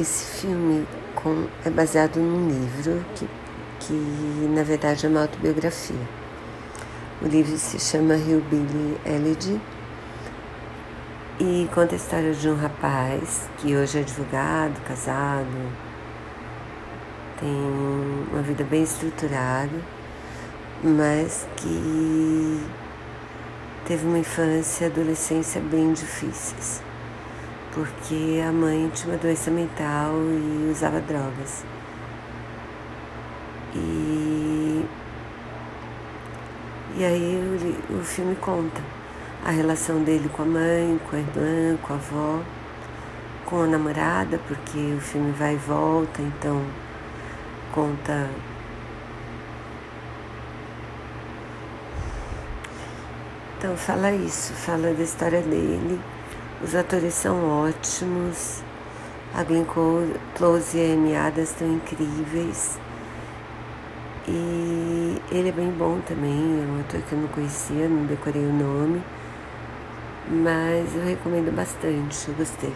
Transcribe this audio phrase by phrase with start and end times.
[0.00, 3.28] Esse filme com, é baseado num livro que,
[3.78, 3.92] que,
[4.52, 6.08] na verdade, é uma autobiografia.
[7.22, 9.60] O livro se chama Hillbilly Elegy
[11.38, 15.72] e conta a história de um rapaz que hoje é advogado, casado,
[17.38, 17.54] tem
[18.32, 19.80] uma vida bem estruturada,
[20.82, 22.66] mas que
[23.86, 26.82] teve uma infância e adolescência bem difíceis
[27.74, 31.64] porque a mãe tinha uma doença mental e usava drogas.
[33.74, 34.84] E,
[36.96, 37.58] e aí
[37.90, 38.80] o, o filme conta
[39.44, 42.40] a relação dele com a mãe, com a irmã, com a avó,
[43.44, 46.62] com a namorada, porque o filme vai e volta, então
[47.74, 48.30] conta
[53.58, 55.98] Então fala isso, fala da história dele
[56.64, 58.62] os atores são ótimos.
[59.34, 59.66] A Glenn
[60.34, 62.78] Close e a Amy estão incríveis.
[64.26, 68.42] E ele é bem bom também, é um ator que eu não conhecia, não decorei
[68.42, 69.02] o nome.
[70.30, 72.72] Mas eu recomendo bastante, eu gostei.